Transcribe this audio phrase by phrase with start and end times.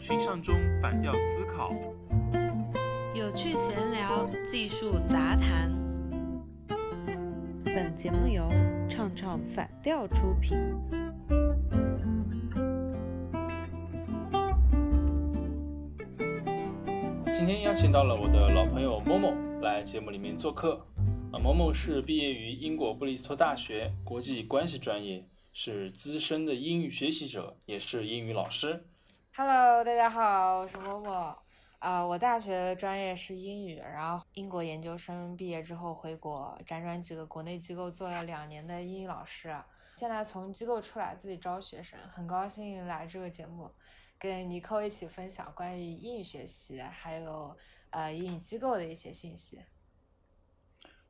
[0.00, 1.74] 群像中反调思考，
[3.14, 5.70] 有趣闲聊，技术杂谈。
[7.66, 8.50] 本节目由
[8.88, 10.56] 唱唱反调出品。
[17.26, 20.82] 今天邀请到了我的老朋友某某来节目里面做客。
[21.30, 25.22] 啊，某某是毕业于英国布里斯托大学国际关系专业，
[25.52, 28.86] 是资深的英语学习者，也是英语老师。
[29.32, 31.38] Hello，大家好，我是默默。
[31.78, 39.56] 啊、我大学的专业是英语，然后英国研究生毕业之后回国，辗转几个国内机构做了两年的英语老师。
[39.96, 43.70] 现在从机构出来自己招学生，很高兴来这个节目，
[44.18, 47.56] 跟尼寇一起分享关于英语学习还有
[47.90, 49.60] 呃英语机构的一些信息。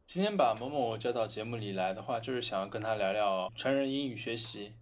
[0.07, 4.74] 今天把某某叫到节目里来的话，就是想要跟他聊聊成人英语学习。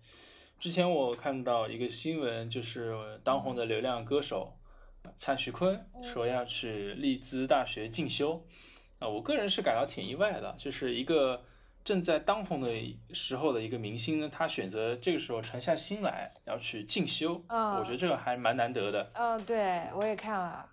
[0.59, 4.53] 之前我看到一个新闻，就是当红的流量歌手
[5.17, 8.45] 蔡徐坤说要去利兹大学进修。
[8.98, 11.41] 啊，我个人是感到挺意外的，就是一个
[11.84, 19.09] 正在当红的时候的一个明星呢，他选择这个时候沉下心来要去进修，嗯我觉得这个还蛮难得的。
[19.15, 20.69] 嗯，对我也看了，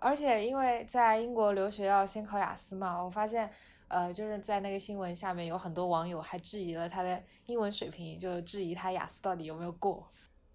[0.00, 3.50] 而且因为在英国留学要先考雅思嘛，我发现，
[3.88, 10.10] 呃，就是在那个新闻下面有很多网友还质疑了他的英文水平，就质疑他雅思到底有没有过。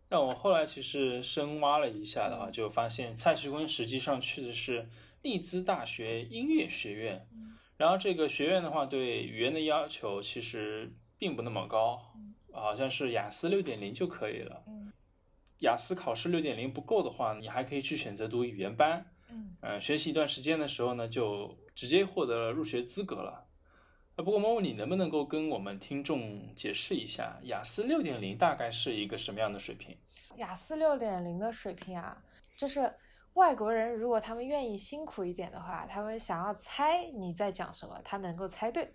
[0.10, 4.90] 但我后来其实深挖了一下的话，就发现蔡徐坤实际上去的是
[5.22, 7.26] 利兹大学音乐学院，
[7.78, 12.14] 然后这个学院的话对语言的要求其实并不那么高，
[12.52, 14.64] 好像是雅思六点零就可以了。
[15.60, 23.47] 雅思考试六点零不够的话，你还可以去选择读语言班，嗯，呃，学习一段时间的时候呢，就直接获得了入学资格了。
[24.16, 29.97] 啊，不过猫猫，你能不能够跟我们听众解释一下，雅思六点零大概是一个什么样的水平？
[30.36, 32.22] 雅思六点零的水平啊，
[32.58, 32.94] 就是
[33.33, 38.93] 外国人如果他们愿意辛苦一点的话，他们想要猜你在讲什么，他能够猜对，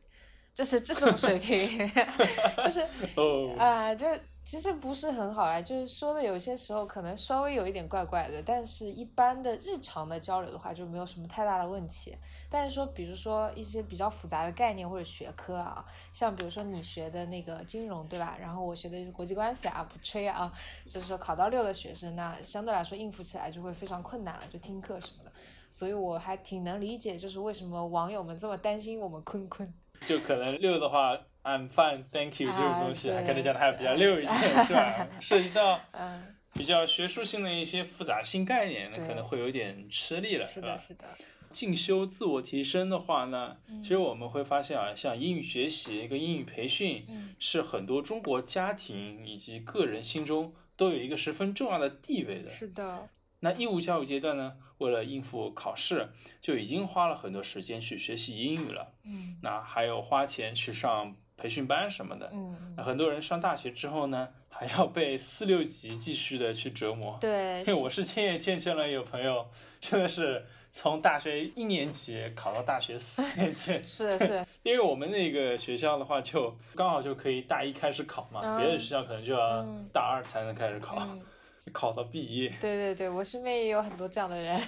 [0.57, 1.87] 就是这种水平，
[2.65, 2.81] 就是
[3.15, 4.07] 哦，啊、就
[4.43, 12.17] 其实不是很好啦，就是说的有些时候可能稍微有一点怪怪的，但是一般的日常的交流的话就没有什么太大的问题。
[12.49, 18.35] 但是说，比如说一些比较复杂的概念或者学科啊，像比如说你学的那个金融，对吧？
[18.41, 20.51] 然后我学的是国际关系啊，不吹啊，
[20.89, 25.31] 就是说考到六的学生，那相对来说应付起来就会非常困难了，就听课什么的。
[25.71, 29.71] 所以我还挺能理解，就是为什么网友们这么担心我们坤坤。
[30.07, 35.09] 就可能六的话，I'm fine, thank you 这种啊东西，对还可能讲的还比较溜一点，是吧？
[35.21, 40.79] 涉及到嗯，比较学术性的一些复杂性概念，那可能会有点吃力了，吧是的，？
[40.79, 41.05] 是的，
[41.53, 43.83] 进修自我提升的话呢，嗯。
[43.83, 47.35] 其实我们会发现啊，像英语学习跟英语培训，嗯。
[47.39, 52.51] 是很多中国家庭以及个人心中都有一个十分重要的地位的。
[52.51, 53.09] 是的，
[53.41, 56.09] 那义务教育阶段呢，为了应付考试，
[56.41, 58.93] 就已经花了很多时间去学习英语了。
[59.05, 62.31] 嗯那还有花钱去上培训班什么的。
[62.33, 67.19] 嗯，那很多人上大学之后呢，还要被四六级继续的去折磨。
[67.21, 69.47] 对，因为 我是亲眼见证了有朋友
[69.81, 81.21] 真的是从大学一年级考到大学四年级，是是， 因为我们那个学校的话，就刚好就可以大一开始考嘛，嗯别的学校可能就要嗯大二才能开始考，嗯，
[81.73, 82.49] 考到毕业。
[82.61, 84.61] 对对对，我身边也有很多这样的人，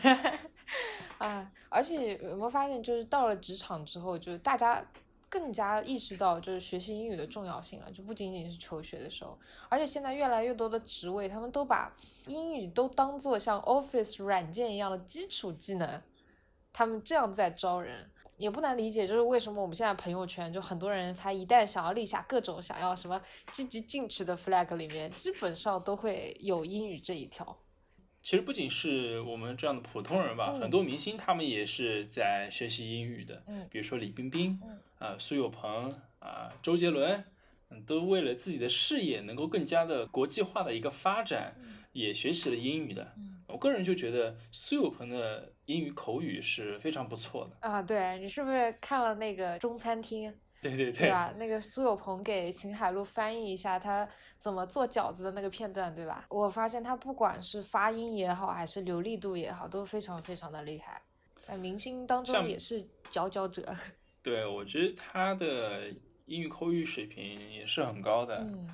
[1.18, 4.84] 啊，而且有没有发现，就是到了职场之后，就是大家
[5.28, 9.38] 更加意识到就是学习英语的重要性了，就不仅仅是求学的时候，
[9.68, 11.94] 而且现在越来越多的职位，他们都把
[12.26, 16.02] 英语都当做像 Office 软件一样的基础技能，
[16.72, 18.10] 他们这样在招人。
[18.38, 27.58] 也不难理解，就是为什么我们现在朋友圈就很多人，他一旦想要立下各种想要什么积极进取的 flag 里面，基本上都会有英语这一条。
[28.22, 34.78] 其实不仅是我们这样的普通人吧，嗯很多明星他们也是在学习英语的，嗯比如说李冰冰，嗯。
[34.98, 35.88] 啊、苏有朋，
[36.18, 37.24] 啊、周杰伦，
[37.70, 41.54] 嗯，都为了自己的事业能够更加的国际化的一个发展，
[41.98, 43.12] 也学习了英语的。
[43.16, 47.66] 嗯我个人就觉得苏有朋的英语口语是非常不错的。
[47.66, 50.30] 啊，对你是不是看了那个中餐厅，
[50.60, 51.32] 对对对对吧？
[51.38, 54.06] 那个苏有朋给秦海璐翻译一下他
[54.36, 56.26] 怎么做饺子的那个片段，对吧？
[56.28, 61.00] 我发现他不管是发音也好，还是流利度也好，都非常非常的厉害，
[61.40, 63.74] 在明星当中也是佼佼者。
[64.22, 65.84] 对，我觉得他的
[66.26, 68.40] 英语口语水平也是很高的。
[68.40, 68.68] 嗯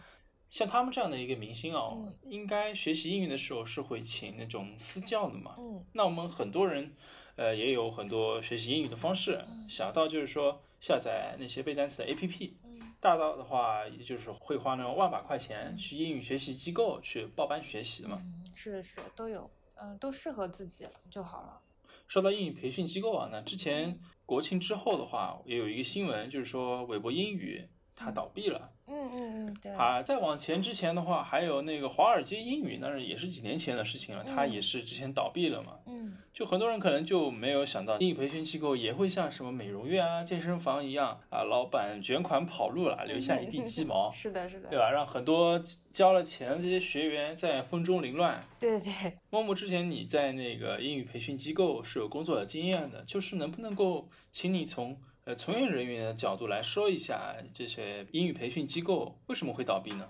[0.51, 5.55] 像他们这样的一个明星哦，嗯应该学习英语的时候是会请那种私教的嘛。
[5.59, 6.93] 嗯那我们很多人，
[7.37, 18.19] 呃，也有很多学习英语的方式，小到就是说下载那些背单词的 APP，嗯大到的话，也就是会花那种万把块钱去英语学习机构去报班学习的嘛。
[18.23, 19.51] 嗯，是的是的都有。
[19.77, 21.61] 嗯，都适合自己就好了。
[22.07, 27.67] 说到英语培训机构啊，那之前国庆之后的话，也有一个新闻，就是说韦博英语
[27.97, 28.71] 它倒闭了。
[28.87, 29.73] 嗯嗯嗯，对。
[29.73, 35.73] 啊，再往前之前的话，还有那个华尔街英语，那是也是几年前的事情了，它也是之前倒闭了嘛。
[35.87, 36.17] 嗯。
[36.33, 44.11] 就很多人可能就没有想到，英语培训机构也会像什么美容院啊、健身房一样啊，老板卷款跑路了，留下一地鸡毛。
[44.11, 44.91] 是的，是的， 对吧？
[44.91, 48.45] 让很多交了钱的这些学员在风中凌乱。
[48.59, 49.19] 对对对。
[49.31, 60.09] 默默之前你在那个英语培训机构是有工作的经验的，就是能不能够请你从呃从业人员的角度来说一下这些英语培训机构为什么会倒闭呢？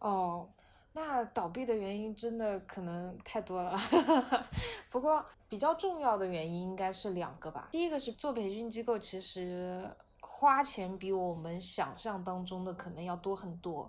[0.00, 0.48] 哦。
[0.94, 3.78] 那倒闭的原因真的可能太多了，
[4.90, 7.68] 不过比较重要的原因应该是两个吧。
[7.70, 9.88] 第一个是做培训机构，其实
[10.18, 13.88] 花钱比我们想象当中的可能要多很多。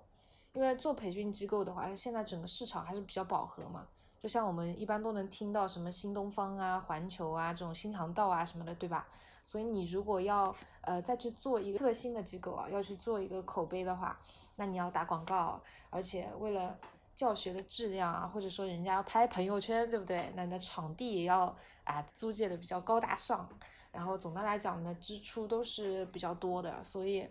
[0.54, 3.88] 因为做培训机构的话，现在整个市场还是比较饱和嘛。
[4.22, 9.08] 就像我们一般都能听到什么新东方啊、环球啊这种新航道啊什么的，对吧？
[9.46, 14.20] 所以你如果要呃再去做一个特别新的机构啊，要去做一个口碑的话，
[14.58, 16.78] 那你要打广告，而且为了
[17.16, 20.32] 教学的质量啊，或者说人家要拍朋友圈，对不对？
[20.36, 21.56] 那你的场地也要
[21.86, 23.50] 啊租借的比较高大上，
[23.92, 27.26] 然后总的来讲呢，支出都是比较多的，所以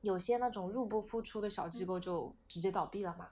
[0.00, 3.28] 有些那种入不敷出的小机构就直接倒闭了嘛。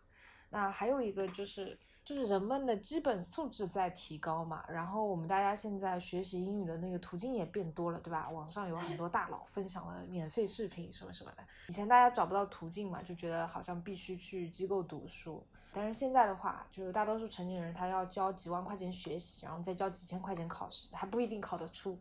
[0.51, 1.77] 那还有一个就是。
[2.05, 8.29] 就是人们的基本素质在提高嘛，然后我们大家现在学习英语的那个途径也变多了，对吧？
[8.29, 11.45] 网上有很多大佬分享了免费视频什么什么的。
[11.69, 15.43] 以前大家找不到途径嘛，就觉得好像必须去机构读书。
[15.73, 21.97] 但是现在的话，就是大多数成年人他要交几万块钱学习，然后再交几千块钱考试，还不一定考得出。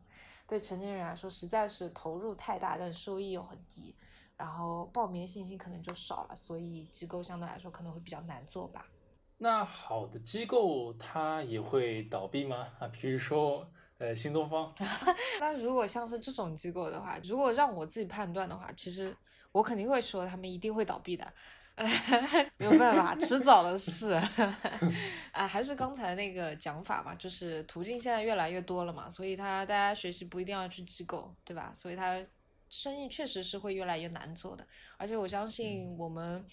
[0.48, 3.96] 对成年人来说，实在是投入太大，但收益又很低，
[4.36, 8.86] 然后报名信心可能就少了，所以机构相对来说可能会比较难做吧。
[9.44, 12.68] 那好的机构它也会倒闭吗？
[12.78, 13.68] 啊，比如说
[13.98, 14.72] 呃新东方。
[15.42, 19.18] 那如果像是这种机构的话，如果让我自己判断的话，其实
[19.52, 21.28] 我肯定会说他们一定会倒闭的，
[22.58, 24.12] 没有办法，迟早的事。
[25.34, 31.72] 啊，还是刚才那个讲法嘛，就是途径现在越来越多了嘛，所以他大家学习不一定要去机构，对吧？
[31.74, 32.24] 所以他
[32.70, 34.64] 生意确实是会越来越难做的，
[34.98, 36.46] 而且我相信我们，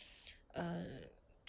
[0.55, 0.83] 呃。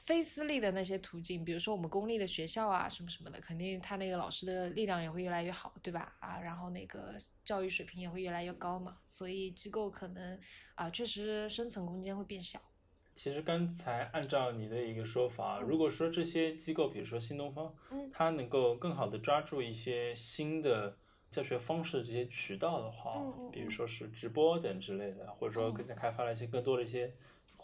[0.09, 6.15] 非私立的那些途径，比如说我们公立的学校啊，什么什么的，肯定他那个老师的力量也会越来越好，对吧？
[6.19, 7.15] 啊，然后那个
[7.45, 10.39] 教育水平也会越来越高嘛，所以机构可能
[10.73, 12.59] 啊，确实生存空间会变小。
[13.13, 20.97] 其实刚才按照你的一个说法，如果说这些机构，比如说新东方，嗯，它能够更好的抓住一些新的
[21.29, 27.13] 教学方式这些渠道的话，嗯嗯，比如说是直播等之类的，或者说更加开发了一些更多的一些。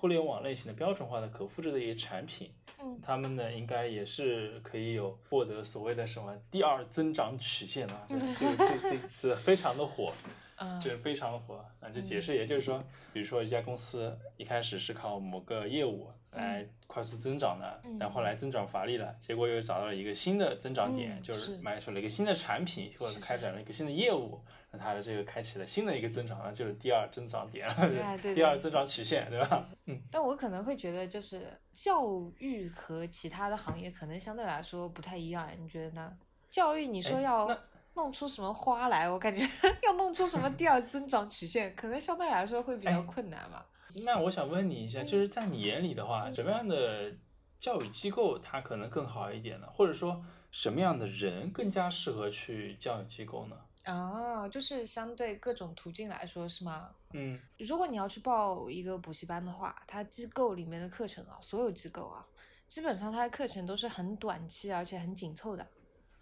[0.05, 10.13] 互联网类型的标准化的可复制的一些产品，嗯，他们呢应该也是可以有获得所谓的什么第二增长曲线啊，这这这这次非常的 火，
[10.57, 11.55] 嗯，这非常火。
[11.79, 16.07] 啊，这解释也就是说，比如说一家公司一开始是靠某个业务。
[16.35, 21.55] 来快速增长的，但后来增长乏力了，结果又找到了一个新的增长点，就是。
[21.59, 24.41] 买出了一个新的产品，或者开展了一个新的业务，
[24.77, 27.67] 那它的这个开启了新的一个增长，那就是第二增长点
[28.21, 29.63] 对，第二增长曲线，对吧？
[29.85, 30.01] 嗯。
[30.11, 32.03] 但我可能会觉得，就是教
[32.39, 36.11] 育和其他的行业可能相对来说不太一样，你觉得呢？
[36.49, 37.49] 教育你说要
[37.95, 39.41] 弄出什么花来，我感觉
[39.83, 43.65] 要弄出什么第二增长曲线，可能相对来说会比较困难吧。
[44.03, 47.11] 那我想问你一下，就是在你眼里的话，什么样的
[47.59, 49.67] 教育机构它可能更好一点呢？
[49.73, 50.21] 或者说
[50.51, 53.55] 什么样的人更加适合去教育机构呢？
[53.85, 56.89] 啊，就是相对各种途径来说，是吗？
[57.13, 62.25] 嗯，如果你要去报一个补习班的话，它机构里面的课程啊，所有机构啊，
[62.67, 65.65] 基本上它的课程都是很短期而且很紧凑的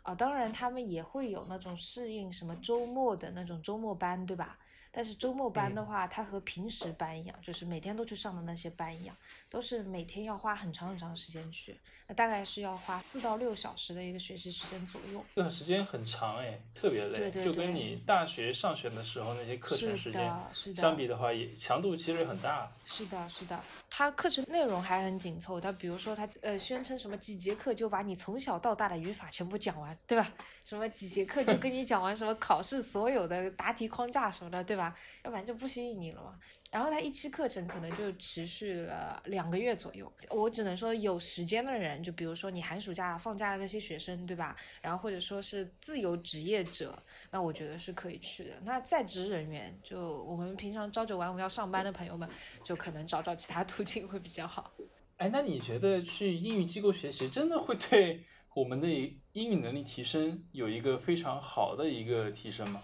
[0.03, 0.13] 啊。
[0.13, 4.59] 当然，他们也会有那种适应什么周末的那种周末班，对吧？
[4.95, 9.17] 但是周末班的话，它和平时班一样，就是每天都去上的那些班一样，
[9.49, 11.75] 都是每天要花很长很长时间去，
[12.07, 15.25] 那大概是要花四到六小时的一个学习时间左右。
[15.33, 20.31] 这段时间很长哎，特别累，就跟你大学上学的时候那些课程时间
[20.75, 22.71] 相比的话，也强度其实很大。
[22.85, 23.59] 是的，是的，
[23.89, 30.31] 它课程内容还很紧凑，它比如说它呃宣称什么几节课就把你从小到大的语法全部讲完，对吧？
[30.63, 34.82] 什么几节课就跟你讲完什么考试所有的答题框架什么的，对吧？
[35.23, 36.39] 要不然就不吸引你了嘛。
[36.71, 40.11] 然后他一期课程可能就持续了两个月左右。
[40.31, 44.55] 我只能说有时间的人，就比如说你寒暑假放假的那些学生，对吧？
[44.81, 46.97] 然后或者说是自由职业者，
[47.29, 48.51] 那我觉得是可以去的。
[48.63, 52.27] 那在职人员，就我们平常朝九晚五要上班的朋友们，
[52.63, 54.73] 就可能找找其他途径会比较好。
[55.17, 58.23] 哎，那你觉得去英语机构学习真的会对
[58.55, 58.87] 我们的
[59.33, 62.81] 英语能力提升有一个非常好的一个提升吗？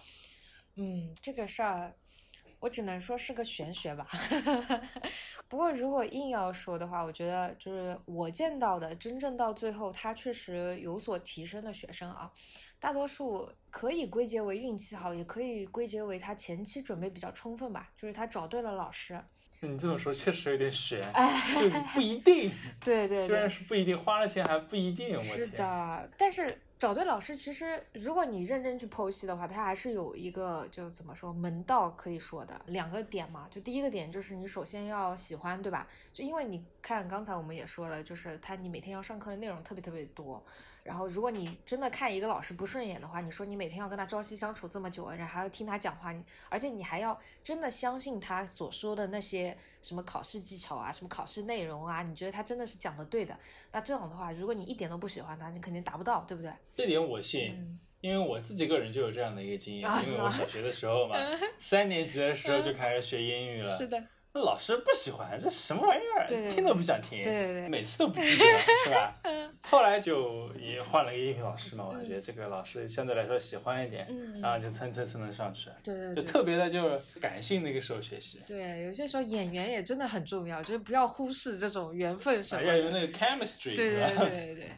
[0.81, 1.93] 嗯，这个事儿，
[2.61, 4.07] 我只能说是个玄学吧。
[5.49, 12.31] 不过如果硬要说的话，我觉得就是我见到的真正到最后他确实有所提升的学生啊，
[12.79, 19.21] 大多数可以归结为运气好，也可以归结为他前期准备比较充分吧，就是他找对了老师。
[19.61, 22.49] 你这么说确实有点悬，哎，就不一定。
[22.81, 25.15] 对对虽然是不一定， 花了钱还不一定。
[25.17, 33.49] 我是，的，但是找对老师，其实如果你认真去剖析的话，它还是有一个就怎么说门道可以说的两个点嘛。
[33.51, 35.85] 就第一个点就是你首先要喜欢，对吧？
[36.13, 40.43] 就因为你看刚才我们也说了，就是他你每天要上课的内容特别特别多。
[40.83, 53.37] 然后，如果你真的看一个老师不顺眼的话，你说你每天要跟他朝夕相处这么久，然后还要听他讲话，你而且你还要真的相信他所说的那些什么考试技巧啊，什么考试内容啊，你觉得他真的是讲的对的？
[53.71, 56.51] 那这种的话，如果你一点都不喜欢他，你肯定达不到，对不对？
[56.75, 61.15] 这点我信，嗯因为我自己个人就有这样的一个经验，啊因为我小学的时候嘛，
[61.59, 63.69] 三年级的时候就开始学英语了。
[63.77, 66.25] 是的，那老师不喜欢，这什么玩意儿？
[66.27, 67.21] 对对对听都不想听。
[67.23, 68.45] 对对对每次都不记得，
[68.85, 69.19] 是吧？
[69.61, 76.23] 后来就也换了一个英语老师嘛，我觉得这个老师相对来说喜欢一点，嗯然后就蹭蹭蹭的上去，对对对。
[76.23, 82.77] 就特别的就是感性那个时候学习，对，有些时候演员也真的很重要，就是不要忽视这种缘分什啊么的。
[82.77, 84.69] 要有那个 chemistry，对对对对对。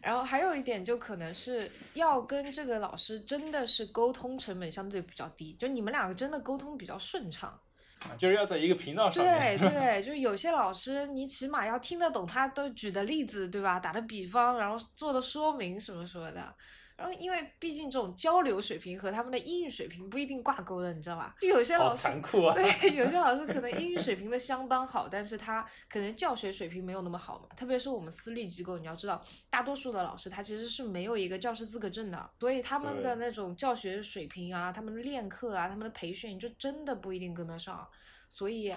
[0.00, 7.58] 然后还有一点，就可能是要跟这个老师真的是沟通成本相对比较低，就你们两个真的沟通比较顺畅。
[8.04, 9.58] 啊就是要在一个频道上对面。
[9.60, 13.78] 对，就是有些老师，你起码要听得懂他都举的例子，对吧？
[13.78, 16.54] 打的比方，然后做的说明什么什么的。
[17.02, 21.34] 然后，因为毕竟这种交流水平和他们的英语水平不一定挂钩的，你知道吧？
[21.40, 22.54] 就有些老师，残酷啊！
[22.54, 27.48] 对，有些老师可能英语水平的相当好，但是他可能教学水平没有那么好嘛。
[27.56, 37.84] 特别是我们私立机构，你要知道，大多数的老师他其实是没有一个教师资格证的，所以他们的那种教学水平啊，他们的练课啊，他们的培训，就真的不一定跟得上。
[38.28, 38.74] 所以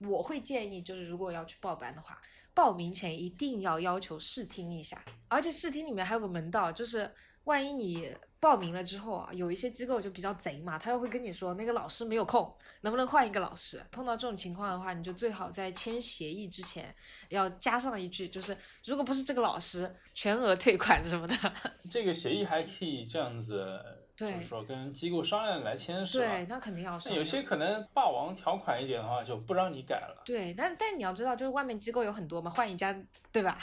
[0.00, 2.18] 我会建议，就是如果要去报班的话，
[2.54, 7.08] 报名前一定要要求试听一下，而且试听里面还有个门道，就是
[7.44, 13.82] 万一你报名了之后啊，有一些机构就比较贼嘛，他又会跟你说那个老师没有空，能不能换一个老师？
[13.90, 16.94] 碰到这种情况的话，你就最好在签协议之前
[17.30, 21.34] 要加上一句，就是如果不是这个老师，全额退款什么的。
[21.90, 23.82] 这个协议还可以这样子，
[24.18, 26.26] 对就是说跟机构商量来签是吧？
[26.26, 30.22] 对，那肯定要有些可能霸王条款一点的话，就不让你改了。
[30.24, 32.92] 对，但但你要知道，就是外面机构有很多嘛，换一家，
[33.30, 33.56] 对吧？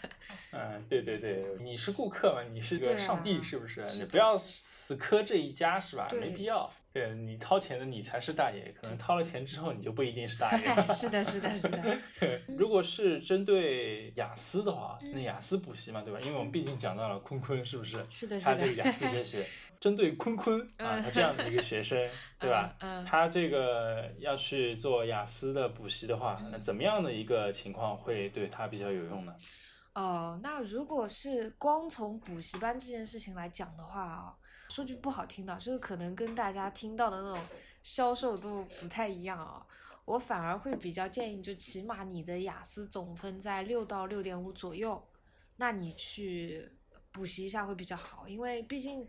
[0.52, 3.84] 嗯，对对对，你是顾客嘛，你是个上帝是不是？
[3.84, 6.08] 是你不要死磕这一家是吧？
[6.12, 6.72] 没必要。
[6.92, 10.64] 对你掏钱的你才是大爷，可能掏了钱之后你就不一定是大爷。
[10.92, 11.98] 是的，是的，是的。
[12.58, 16.18] 如果是针对雅思的话，嗯那雅思补习嘛，对吧？
[16.20, 18.02] 因为我们毕竟讲到了坤坤，是不是？
[18.08, 18.62] 是的，是他的。
[18.62, 19.44] 这个雅思学习，
[19.78, 21.98] 针对坤坤啊，嗯他这样的一个学生，
[22.38, 22.74] 对吧？
[22.80, 29.34] 嗯嗯他这个要去做雅思的补习的话，那怎么样的一个情况会对他比较有用呢？
[29.94, 34.34] 哦，那如果是光从补习班这件事情来讲的话啊，
[34.68, 37.44] 说句不好听的，就是可能跟大家听到的那种
[37.82, 39.66] 销售都不太一样啊。
[40.04, 45.06] 我反而会比较建议，就起码你的雅思总分在六到六点五左右，
[45.56, 46.70] 那你去
[47.12, 49.06] 补习一下会比较好，因为毕竟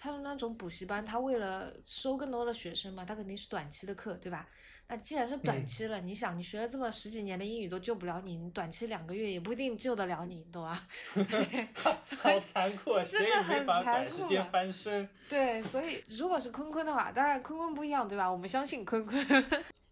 [0.00, 4.48] 他们那种补习班，他为了收更多的学生嘛，他肯定是短期的课，对吧？
[4.90, 10.86] 那既然是短嗯期了，你想，你学了这么十几年的英语都救不了你，你短期两个月也不一定救得了你，你懂吧？
[11.74, 13.02] 好残酷啊！
[13.04, 15.06] 真的很残短时间翻身。
[15.28, 18.30] 对，所以如果是坤坤的话，当然坤坤不一样，对吧？
[18.30, 19.44] 我们相信坤坤。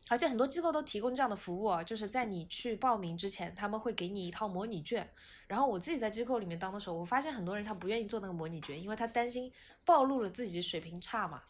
[0.09, 5.09] 而且很多机构都提供这样的服务啊，就是在你去报名之前，他们会给你一套模拟卷。
[5.49, 9.53] 然后我自己在机构里面当的时候，我发现很多人他不愿意做那个模拟卷，因为他担心
[9.85, 11.43] 暴露了自己水平差嘛，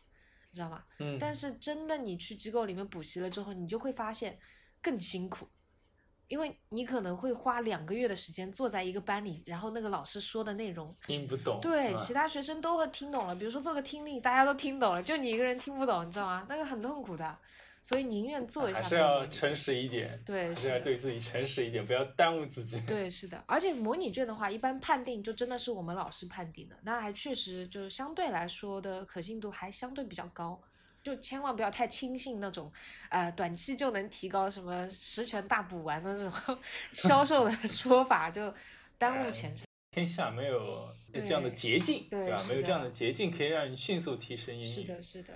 [0.50, 0.84] 你知道吗？
[0.98, 4.38] 嗯，但是真的你去机构里面补习了之后，你就会发现
[4.80, 5.48] 更辛苦，
[6.28, 11.60] 因为你可能会花两个月的时间坐在一个班里，然后那个老师说的内容，听不懂。
[11.60, 13.34] 对其他学生都会听懂了。
[13.34, 16.46] 比如说做个听力，大家都听懂了，就你一个人听不懂，你知道吗？
[16.48, 17.38] 那个很痛苦的，
[17.86, 20.80] 所以宁愿做一下还是要诚实一点，对，还是要。
[20.80, 22.80] 对自己诚实一点，不要耽误自己。
[22.80, 30.60] 对，是的，而且模拟卷的话，一般判定就真的是我们老师判定的，那还确实就是相对来说的可信度还相对比较高，
[31.00, 32.72] 就千万不要太轻信那种，
[33.08, 36.58] 呃，短期就能提高什么十全大补丸的这种
[36.92, 38.52] 销售的说法，就
[38.98, 39.64] 耽误前程。
[39.92, 42.06] 天下没有对这样的捷径，吧？
[42.10, 44.66] 对吧没有这样的捷径可以让你迅速提升英语。
[44.66, 45.32] 是的，是的，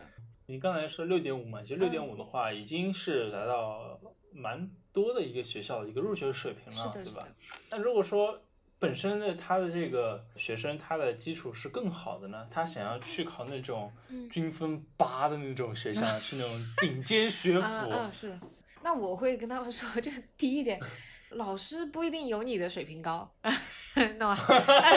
[0.51, 4.01] 你刚才说六点五嘛，其实六点五的话，已经是达到
[4.33, 7.25] 蛮多的一个学校的一个入学水平了，对吧？，
[7.71, 8.37] 那如果说
[8.81, 12.49] 本身的他的这个学生，他的基础是更好的呢？
[12.51, 17.67] 他想要去考那种嗯均分八的那种学校， 是那种顶尖学府。
[18.11, 18.37] 是。
[18.83, 20.81] 那我会跟他们说，就第一点，
[21.31, 23.31] 老师不一定有你的水平高，
[24.19, 24.37] 懂吗？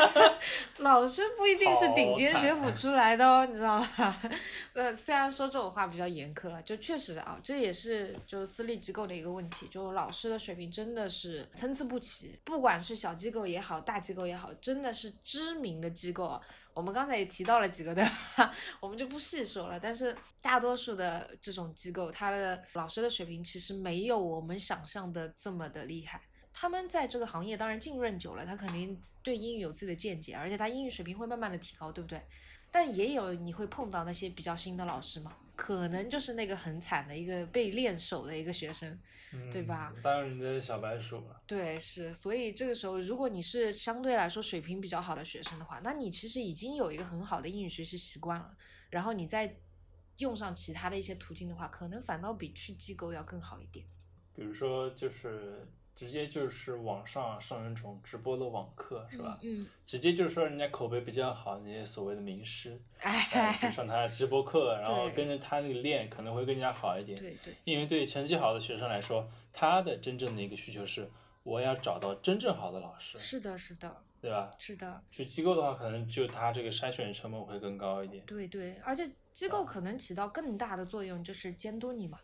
[0.79, 4.21] 老师不一定是顶尖学府出来的哦，你知道吧？
[4.73, 16.41] 呃，虽然说这种话比较严苛了，就确实啊，这也是就私立机构的一个问题，就老师的水平真的是参差不齐，不管是小机构也好，大机构也好，真的是知名的机构啊。
[16.73, 18.03] 我们刚才也提到了几个，对
[18.35, 18.53] 吧？
[18.81, 19.79] 我们就不细说了。
[19.79, 26.21] 但是大多数的这种机构，他的老师的水平其实没有我们想象的这么的厉害。
[26.51, 32.21] 他们在这个行业当然浸润久了，他肯定对英语有自己的见解，而且他英语水平会慢慢的提高，对不对？
[32.69, 38.99] 但也有你会碰到那些比较新的老师嘛，可能就是那个很惨的一个被练手的一个学生，
[39.51, 39.93] 对吧？
[39.95, 40.01] 嗯？
[40.01, 41.41] 当人家小白鼠了。
[41.45, 48.55] 对，是，所以这个时候，如果你是相对来说水平比较好的学生的话，那你其实已经有一个很好的英语学习习惯了，
[48.89, 49.55] 然后你再
[50.17, 53.85] 用上其他的一些途径的话，可能反倒比去机构要更好一点。
[54.35, 59.37] 比如说，就是直接就是网上上那种直播的网课，是吧？
[59.43, 67.19] 嗯，直接就是说人家口碑比较好那些所谓的名师， 哎，哎去上他的直播课，然后跟着他那个练，可能会更加好一点。
[67.19, 71.09] 对对，因为对成绩好的学生来说，他的真正的一个需求是，
[71.43, 74.49] 我要找到真正好的老师，是的，是的，对吧？
[74.57, 78.25] 是的，就机构的话，可能就他这个筛选成本会更高一点。
[78.25, 82.19] 对对，而且机构可能起到更大的作用，就是监督你嘛，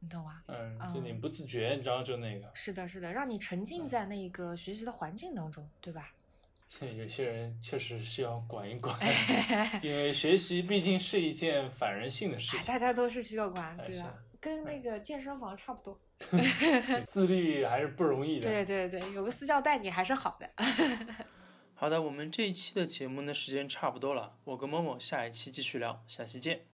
[0.00, 0.42] 你懂吗？
[0.48, 6.12] 嗯，嗯就你不自觉，你知道就那个，是的，是的，让你沉浸在那个学习的环境当中，对吧？
[6.96, 8.98] 有些人确实需要管一管，
[9.82, 14.14] 因为学习毕竟是一件反人性的事哎，情，大家都是需要管，对吧？
[14.40, 16.00] 跟那个健身房差不多。
[17.08, 18.48] 自律还是不容易的。
[18.48, 20.48] 对对对，有个私教带你还是好的。
[21.74, 26.69] 好的，我们这一期的节目呢，时间差不多了，我跟某某下一期继续聊，下期见。